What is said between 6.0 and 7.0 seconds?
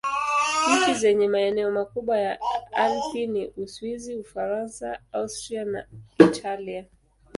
Italia.